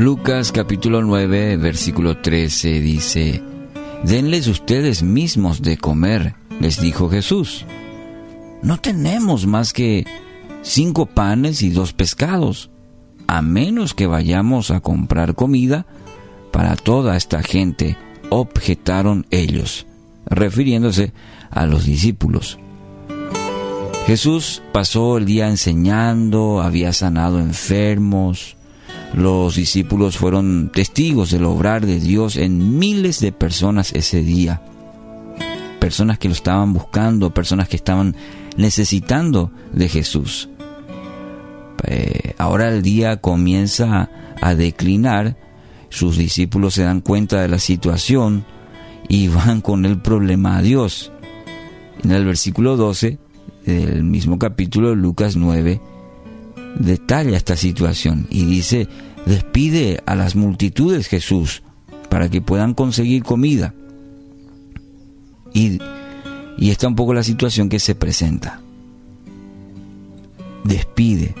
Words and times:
Lucas 0.00 0.50
capítulo 0.50 1.02
9, 1.02 1.58
versículo 1.58 2.16
13 2.16 2.80
dice, 2.80 3.42
Denles 4.02 4.46
ustedes 4.46 5.02
mismos 5.02 5.60
de 5.60 5.76
comer, 5.76 6.36
les 6.58 6.80
dijo 6.80 7.10
Jesús. 7.10 7.66
No 8.62 8.78
tenemos 8.78 9.46
más 9.46 9.74
que 9.74 10.06
cinco 10.62 11.04
panes 11.04 11.60
y 11.60 11.68
dos 11.68 11.92
pescados, 11.92 12.70
a 13.26 13.42
menos 13.42 13.92
que 13.92 14.06
vayamos 14.06 14.70
a 14.70 14.80
comprar 14.80 15.34
comida 15.34 15.84
para 16.50 16.76
toda 16.76 17.14
esta 17.14 17.42
gente, 17.42 17.98
objetaron 18.30 19.26
ellos, 19.30 19.86
refiriéndose 20.24 21.12
a 21.50 21.66
los 21.66 21.84
discípulos. 21.84 22.58
Jesús 24.06 24.62
pasó 24.72 25.18
el 25.18 25.26
día 25.26 25.48
enseñando, 25.48 26.62
había 26.62 26.94
sanado 26.94 27.38
enfermos, 27.38 28.56
los 29.14 29.56
discípulos 29.56 30.16
fueron 30.16 30.70
testigos 30.72 31.30
del 31.30 31.44
obrar 31.44 31.84
de 31.84 31.98
Dios 31.98 32.36
en 32.36 32.78
miles 32.78 33.20
de 33.20 33.32
personas 33.32 33.92
ese 33.92 34.22
día. 34.22 34.62
Personas 35.80 36.18
que 36.18 36.28
lo 36.28 36.34
estaban 36.34 36.72
buscando, 36.72 37.34
personas 37.34 37.68
que 37.68 37.76
estaban 37.76 38.14
necesitando 38.56 39.50
de 39.72 39.88
Jesús. 39.88 40.48
Eh, 41.84 42.34
ahora 42.38 42.68
el 42.68 42.82
día 42.82 43.16
comienza 43.16 44.10
a 44.40 44.54
declinar, 44.54 45.36
sus 45.88 46.16
discípulos 46.16 46.74
se 46.74 46.84
dan 46.84 47.00
cuenta 47.00 47.40
de 47.40 47.48
la 47.48 47.58
situación 47.58 48.44
y 49.08 49.28
van 49.28 49.60
con 49.60 49.84
el 49.86 50.00
problema 50.00 50.58
a 50.58 50.62
Dios. 50.62 51.10
En 52.04 52.12
el 52.12 52.24
versículo 52.24 52.76
12 52.76 53.18
del 53.66 54.04
mismo 54.04 54.38
capítulo 54.38 54.90
de 54.90 54.96
Lucas 54.96 55.36
9, 55.36 55.80
detalla 56.78 57.36
esta 57.36 57.56
situación 57.56 58.26
y 58.30 58.44
dice, 58.44 58.88
despide 59.26 60.02
a 60.06 60.14
las 60.14 60.36
multitudes 60.36 61.08
Jesús 61.08 61.62
para 62.08 62.28
que 62.28 62.40
puedan 62.40 62.74
conseguir 62.74 63.22
comida. 63.22 63.74
Y, 65.52 65.78
y 66.58 66.70
está 66.70 66.88
un 66.88 66.96
poco 66.96 67.14
la 67.14 67.22
situación 67.22 67.68
que 67.68 67.78
se 67.78 67.94
presenta. 67.94 68.60
Despide, 70.64 71.34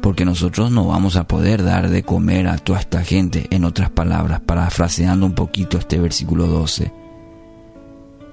porque 0.00 0.24
nosotros 0.24 0.70
no 0.70 0.86
vamos 0.86 1.16
a 1.16 1.26
poder 1.26 1.62
dar 1.62 1.90
de 1.90 2.02
comer 2.02 2.46
a 2.48 2.58
toda 2.58 2.80
esta 2.80 3.02
gente, 3.02 3.46
en 3.50 3.64
otras 3.64 3.90
palabras, 3.90 4.40
parafraseando 4.40 5.26
un 5.26 5.34
poquito 5.34 5.78
este 5.78 5.98
versículo 5.98 6.46
12. 6.46 6.92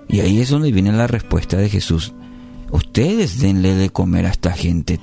Y 0.10 0.20
ahí 0.22 0.40
es 0.40 0.50
donde 0.50 0.72
viene 0.72 0.92
la 0.92 1.08
respuesta 1.08 1.58
de 1.58 1.70
Jesús. 1.70 2.14
Ustedes 2.72 3.40
denle 3.40 3.76
de 3.76 3.90
comer 3.90 4.26
a 4.26 4.30
esta 4.30 4.52
gente 4.52 5.00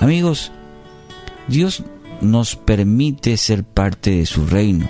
Amigos, 0.00 0.52
Dios 1.48 1.82
nos 2.20 2.56
permite 2.56 3.36
ser 3.36 3.64
parte 3.64 4.10
de 4.10 4.26
su 4.26 4.46
reino, 4.46 4.88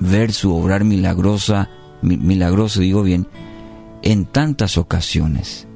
ver 0.00 0.32
su 0.32 0.54
obrar 0.54 0.84
milagrosa, 0.84 1.70
milagroso 2.02 2.80
digo 2.80 3.02
bien, 3.02 3.28
en 4.02 4.26
tantas 4.26 4.76
ocasiones. 4.76 5.66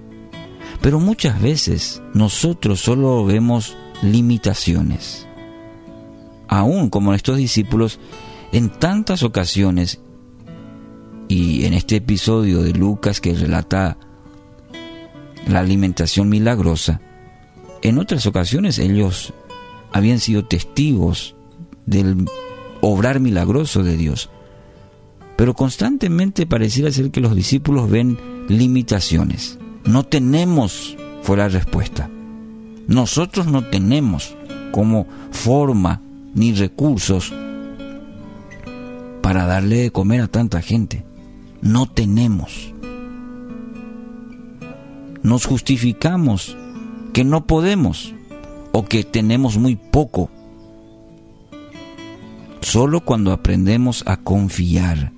Pero 0.81 0.99
muchas 0.99 1.41
veces 1.41 2.03
nosotros 2.15 2.81
solo 2.81 3.25
vemos 3.25 3.77
limitaciones. 4.03 5.27
Aún 6.49 6.91
como 6.91 7.15
estos 7.15 7.37
discípulos, 7.37 8.01
en 8.51 8.71
tantas 8.71 9.23
ocasiones, 9.23 10.01
y 11.29 11.65
en 11.65 11.75
este 11.75 11.97
episodio 11.97 12.61
de 12.61 12.73
Lucas 12.73 13.21
que 13.21 13.33
relata 13.35 13.97
la 15.47 15.61
alimentación 15.61 16.29
milagrosa, 16.29 17.01
en 17.83 17.99
otras 17.99 18.27
ocasiones 18.27 18.79
ellos 18.79 19.33
habían 19.93 20.21
sido 20.21 20.45
testigos 20.45 21.35
del 21.87 22.27
obrar 22.81 23.21
milagroso 23.21 23.83
de 23.83 23.97
Dios. 23.97 24.31
Pero 25.37 25.55
constantemente 25.55 26.47
pareciera 26.47 26.93
ser 26.93 27.11
que 27.11 27.21
los 27.21 27.35
discípulos 27.35 27.91
ven 27.91 28.19
limitaciones. 28.49 29.59
No 29.85 30.05
tenemos, 30.05 30.97
fue 31.23 31.37
la 31.39 31.49
respuesta. 31.49 32.11
Nosotros 32.87 33.47
no 33.47 33.65
tenemos 33.65 34.37
como 34.73 35.07
forma 35.31 36.03
ni 36.35 36.53
recursos 36.53 37.33
para 39.23 39.47
darle 39.47 39.77
de 39.77 39.91
comer 39.91 40.23
a 40.23 40.29
tanta 40.29 40.61
gente. 40.61 41.05
No 41.63 41.87
tenemos. 41.87 42.75
Nos 45.23 45.47
justificamos 45.47 46.57
que 47.13 47.25
no 47.25 47.47
podemos 47.47 48.15
o 48.73 48.85
que 48.85 49.05
tenemos 49.05 49.59
muy 49.59 49.77
poco. 49.77 50.31
Solo 52.61 53.01
cuando 53.01 53.33
aprendemos 53.33 54.05
a 54.07 54.19
confiar, 54.19 55.13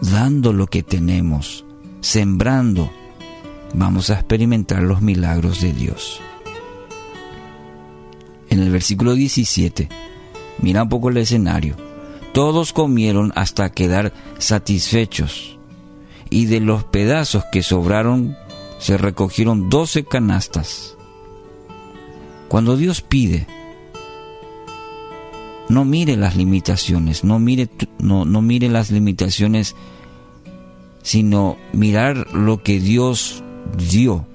dando 0.00 0.52
lo 0.52 0.66
que 0.66 0.82
tenemos, 0.82 1.64
sembrando, 2.00 2.90
vamos 3.72 4.10
a 4.10 4.14
experimentar 4.14 4.82
los 4.82 5.00
milagros 5.00 5.60
de 5.60 5.72
Dios. 5.72 6.20
En 8.50 8.60
el 8.60 8.70
versículo 8.70 9.14
17, 9.14 9.88
mira 10.58 10.82
un 10.82 10.88
poco 10.88 11.08
el 11.08 11.16
escenario. 11.16 11.76
Todos 12.32 12.72
comieron 12.72 13.32
hasta 13.36 13.70
quedar 13.70 14.12
satisfechos, 14.38 15.58
y 16.30 16.46
de 16.46 16.60
los 16.60 16.84
pedazos 16.84 17.44
que 17.52 17.62
sobraron 17.62 18.36
se 18.78 18.98
recogieron 18.98 19.68
doce 19.70 20.04
canastas. 20.04 20.96
Cuando 22.48 22.76
Dios 22.76 23.00
pide, 23.00 23.46
no 25.68 25.84
mire 25.84 26.16
las 26.16 26.36
limitaciones, 26.36 27.24
no 27.24 27.38
mire, 27.38 27.68
no, 27.98 28.24
no 28.24 28.42
mire 28.42 28.68
las 28.68 28.90
limitaciones, 28.90 29.74
sino 31.02 31.56
mirar 31.72 32.32
lo 32.34 32.62
que 32.62 32.80
Dios 32.80 33.42
dio 33.76 34.26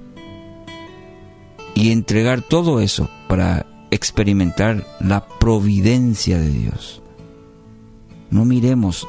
y 1.74 1.92
entregar 1.92 2.42
todo 2.42 2.80
eso 2.80 3.08
para 3.28 3.66
experimentar 3.90 4.86
la 5.00 5.26
providencia 5.26 6.38
de 6.38 6.50
Dios. 6.50 7.02
No 8.30 8.44
miremos 8.44 9.06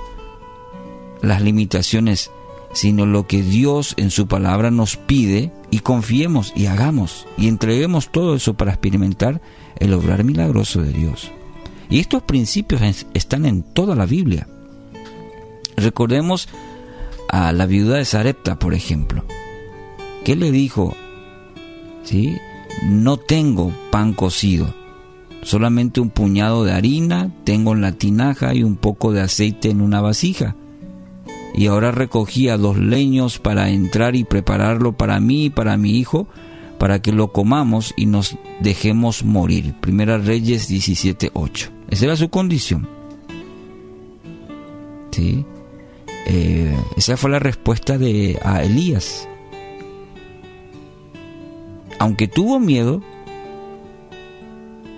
las 1.21 1.41
limitaciones 1.41 2.31
sino 2.73 3.05
lo 3.05 3.27
que 3.27 3.41
Dios 3.41 3.93
en 3.97 4.11
su 4.11 4.27
palabra 4.27 4.71
nos 4.71 4.97
pide 4.97 5.51
y 5.69 5.79
confiemos 5.79 6.53
y 6.55 6.67
hagamos 6.67 7.27
y 7.37 7.47
entreguemos 7.47 8.11
todo 8.11 8.35
eso 8.35 8.53
para 8.53 8.71
experimentar 8.71 9.41
el 9.79 9.93
obrar 9.93 10.23
milagroso 10.23 10.81
de 10.81 10.93
Dios. 10.93 11.31
Y 11.89 11.99
estos 11.99 12.23
principios 12.23 12.81
están 13.13 13.45
en 13.45 13.63
toda 13.63 13.95
la 13.95 14.05
Biblia. 14.05 14.47
Recordemos 15.75 16.47
a 17.29 17.51
la 17.51 17.65
viuda 17.65 17.97
de 17.97 18.05
Sarepta, 18.05 18.57
por 18.59 18.73
ejemplo. 18.73 19.25
¿Qué 20.23 20.35
le 20.35 20.51
dijo? 20.51 20.95
¿Sí? 22.03 22.37
No 22.85 23.17
tengo 23.17 23.73
pan 23.91 24.13
cocido, 24.13 24.73
solamente 25.43 25.99
un 25.99 26.09
puñado 26.09 26.63
de 26.63 26.71
harina, 26.71 27.31
tengo 27.43 27.73
en 27.73 27.81
la 27.81 27.91
tinaja 27.93 28.53
y 28.53 28.63
un 28.63 28.77
poco 28.77 29.11
de 29.11 29.21
aceite 29.21 29.69
en 29.69 29.81
una 29.81 29.99
vasija 29.99 30.55
y 31.53 31.67
ahora 31.67 31.91
recogía 31.91 32.57
dos 32.57 32.77
leños 32.77 33.39
para 33.39 33.69
entrar 33.69 34.15
y 34.15 34.23
prepararlo 34.23 34.93
para 34.93 35.19
mí 35.19 35.45
y 35.45 35.49
para 35.49 35.77
mi 35.77 35.97
hijo, 35.97 36.27
para 36.77 37.01
que 37.01 37.11
lo 37.11 37.31
comamos 37.31 37.93
y 37.97 38.05
nos 38.05 38.37
dejemos 38.59 39.23
morir. 39.23 39.75
Primera 39.81 40.17
Reyes 40.17 40.69
17.8. 40.69 41.69
Esa 41.89 42.05
era 42.05 42.15
su 42.15 42.29
condición. 42.29 42.87
¿Sí? 45.11 45.45
Eh, 46.27 46.75
esa 46.95 47.17
fue 47.17 47.29
la 47.29 47.39
respuesta 47.39 47.97
de 47.97 48.39
a 48.43 48.63
Elías. 48.63 49.27
Aunque 51.99 52.27
tuvo 52.27 52.59
miedo, 52.59 53.01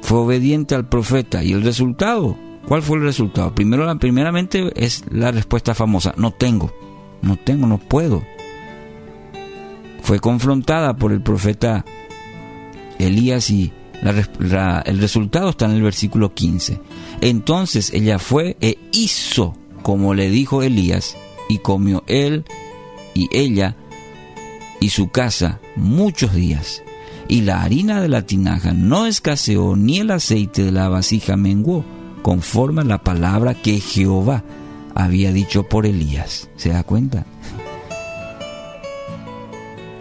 fue 0.01 0.19
obediente 0.19 0.75
al 0.75 0.88
profeta 0.88 1.44
y 1.44 1.51
el 1.51 1.63
resultado 1.63 2.38
¿Cuál 2.68 2.81
fue 2.81 2.98
el 2.98 3.04
resultado? 3.04 3.54
Primero, 3.54 3.98
primeramente 4.00 4.71
es 4.75 5.04
la 5.12 5.31
respuesta 5.31 5.75
famosa, 5.75 6.13
no 6.18 6.31
tengo, 6.31 6.71
no 7.21 7.36
tengo, 7.36 7.68
no 7.68 7.77
puedo. 7.77 8.24
Fue 10.01 10.19
confrontada 10.19 10.95
por 10.95 11.12
el 11.12 11.21
profeta 11.21 11.86
Elías 13.00 13.50
y 13.50 13.71
el 14.01 15.00
resultado 15.00 15.50
está 15.50 15.65
en 15.65 15.71
el 15.71 15.81
versículo 15.81 16.33
15. 16.33 16.80
Entonces 17.21 17.94
ella 17.94 18.19
fue 18.19 18.57
e 18.60 18.77
hizo 18.92 19.56
como 19.81 20.13
le 20.13 20.30
dijo 20.30 20.63
Elías 20.63 21.18
y 21.50 21.59
comió 21.59 22.04
él 22.07 22.45
y 23.13 23.30
ella 23.31 23.75
y 24.80 24.89
su 24.89 25.09
casa 25.09 25.59
muchos 25.75 26.33
días. 26.33 26.83
Y 27.30 27.42
la 27.42 27.63
harina 27.63 28.01
de 28.01 28.09
la 28.09 28.25
tinaja 28.25 28.74
no 28.74 29.06
escaseó 29.06 29.75
ni 29.75 30.00
el 30.00 30.12
aceite 30.12 30.63
de 30.63 30.71
la 30.71 30.89
vasija 30.89 31.38
menguó 31.38 31.86
conforme 32.24 32.81
a 32.81 32.86
la 32.86 33.04
palabra 33.04 33.54
que 33.54 33.80
Jehová 33.80 34.44
había 34.96 35.31
dicho 35.31 35.64
por 35.64 35.86
Elías. 35.86 36.50
¿Se 36.56 36.70
da 36.70 36.84
cuenta? 36.84 37.25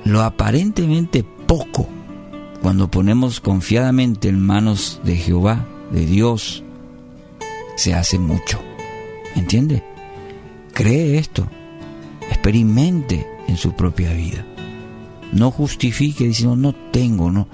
Lo 0.05 0.23
aparentemente 0.23 1.25
poco, 1.47 1.87
cuando 2.63 2.91
ponemos 2.91 3.41
confiadamente 3.41 4.29
en 4.29 4.41
manos 4.41 5.01
de 5.05 5.17
Jehová, 5.17 5.67
de 5.91 6.07
Dios, 6.07 6.63
se 7.77 7.95
hace 7.95 8.19
mucho. 8.19 8.61
¿Entiende? 9.35 9.83
Cree 10.73 11.19
esto. 11.19 11.47
Experimente 12.29 13.27
en 13.49 13.57
su 13.57 13.73
propia 13.73 14.13
vida. 14.13 14.47
No 15.33 15.51
justifique 15.51 16.25
diciendo 16.25 16.57
no 16.57 16.73
tengo, 16.93 17.31
no. 17.31 17.49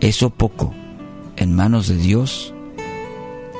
Eso 0.00 0.30
poco 0.30 0.72
en 1.36 1.54
manos 1.54 1.88
de 1.88 1.96
Dios 1.96 2.54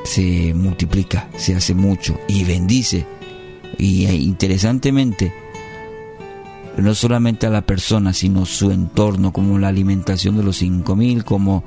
se 0.05 0.55
multiplica, 0.55 1.29
se 1.37 1.55
hace 1.55 1.75
mucho 1.75 2.19
y 2.29 2.45
bendice. 2.45 3.07
Y 3.79 4.07
eh, 4.07 4.15
interesantemente, 4.15 5.33
no 6.77 6.95
solamente 6.95 7.47
a 7.47 7.51
la 7.51 7.63
persona, 7.63 8.13
sino 8.13 8.47
su 8.47 8.71
entorno, 8.71 9.33
como 9.33 9.59
la 9.59 9.69
alimentación 9.69 10.37
de 10.37 10.43
los 10.43 10.57
cinco 10.57 10.97
mil, 10.97 11.25
como, 11.25 11.65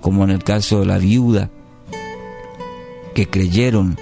como 0.00 0.24
en 0.24 0.30
el 0.30 0.44
caso 0.44 0.80
de 0.80 0.86
la 0.86 0.98
viuda, 0.98 1.50
que 3.14 3.28
creyeron 3.28 3.96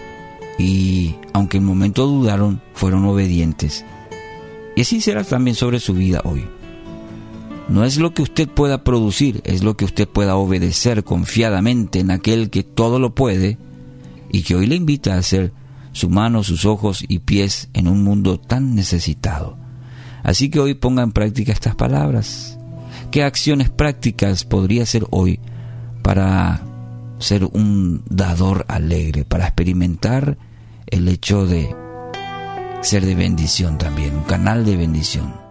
y 0.59 1.15
aunque 1.33 1.59
en 1.59 1.65
momento 1.65 2.07
dudaron, 2.07 2.61
fueron 2.75 3.05
obedientes. 3.05 3.85
Y 4.75 4.83
así 4.83 5.01
será 5.01 5.25
también 5.25 5.55
sobre 5.55 5.81
su 5.81 5.95
vida 5.95 6.21
hoy. 6.25 6.47
No 7.69 7.85
es 7.85 7.99
lo 7.99 8.15
que 8.15 8.23
usted 8.23 8.49
pueda 8.49 8.85
producir, 8.85 9.41
es 9.45 9.65
lo 9.65 9.77
que 9.77 9.85
usted 9.85 10.09
pueda 10.09 10.37
obedecer 10.37 11.03
confiadamente 11.03 11.99
en 11.99 12.11
aquel 12.11 12.49
que 12.49 12.63
todo 12.63 12.99
lo 12.99 13.15
puede 13.15 13.59
y 14.31 14.43
que 14.43 14.55
hoy 14.55 14.67
le 14.67 14.77
invita 14.77 15.15
a 15.15 15.19
hacer 15.19 15.53
su 15.93 16.11
mano, 16.11 16.43
sus 16.43 16.65
ojos 16.65 17.05
y 17.09 17.21
pies 17.21 17.71
en 17.73 17.89
un 17.89 18.05
mundo 18.05 18.39
tan 18.39 18.75
necesitado. 18.75 19.57
Así 20.23 20.51
que 20.51 20.61
hoy 20.61 20.75
ponga 20.75 21.03
en 21.03 21.13
práctica 21.13 21.53
estas 21.53 21.75
palabras. 21.75 22.59
¿Qué 23.11 23.23
acciones 23.23 23.71
prácticas 23.71 24.45
podría 24.45 24.83
hacer 24.83 25.07
hoy 25.11 25.41
para 26.03 26.63
ser 27.19 27.45
un 27.45 28.03
dador 28.11 28.67
alegre, 28.69 29.25
para 29.25 29.45
experimentar 29.45 30.37
el 30.87 31.09
hecho 31.09 31.47
de 31.47 31.75
ser 32.83 33.07
de 33.07 33.15
bendición 33.15 33.79
también, 33.79 34.17
un 34.17 34.25
canal 34.25 34.65
de 34.65 34.77
bendición? 34.77 35.46